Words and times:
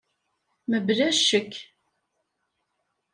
Mebla 0.69 1.07
ccek! 1.17 1.53